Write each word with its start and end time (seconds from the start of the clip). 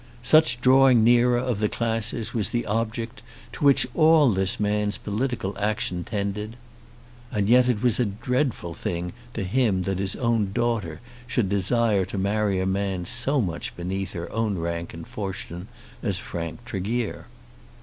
Such 0.23 0.59
drawing 0.61 1.03
nearer 1.03 1.37
of 1.37 1.59
the 1.59 1.69
classes 1.69 2.33
was 2.33 2.49
the 2.49 2.65
object 2.65 3.21
to 3.53 3.63
which 3.63 3.85
all 3.93 4.31
this 4.31 4.59
man's 4.59 4.97
political 4.97 5.55
action 5.59 6.03
tended. 6.03 6.55
And 7.31 7.47
yet 7.47 7.69
it 7.69 7.83
was 7.83 7.99
a 7.99 8.05
dreadful 8.05 8.73
thing 8.73 9.13
to 9.35 9.43
him 9.43 9.83
that 9.83 9.99
his 9.99 10.15
own 10.15 10.53
daughter 10.53 11.01
should 11.27 11.49
desire 11.49 12.03
to 12.05 12.17
marry 12.17 12.59
a 12.59 12.65
man 12.65 13.05
so 13.05 13.39
much 13.41 13.75
beneath 13.77 14.13
her 14.13 14.27
own 14.31 14.57
rank 14.57 14.91
and 14.95 15.05
fortune 15.05 15.67
as 16.01 16.17
Frank 16.17 16.65
Tregear. 16.65 17.27